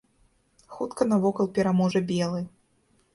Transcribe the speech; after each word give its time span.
Хутка 0.77 1.05
навокал 1.09 1.49
пераможа 1.57 2.01
белы. 2.13 2.41